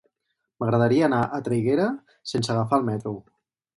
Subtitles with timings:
[0.61, 1.85] M'agradaria anar a Traiguera
[2.33, 3.15] sense agafar el metro.